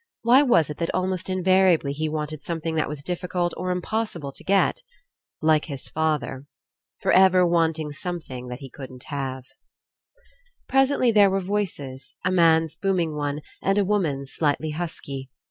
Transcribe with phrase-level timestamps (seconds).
[0.23, 4.43] Why was it that almost invariably he wanted something that was difficult or impossible to
[4.43, 4.81] get?
[5.43, 6.47] Like his father.
[7.03, 9.43] For ever wanting some thing that he couldn't have.
[10.67, 15.29] Presently there were voices, a man's booming one and a woman's slightly husky.